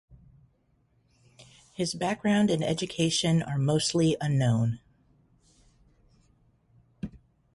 [1.73, 4.79] His background and education are mostly unknown.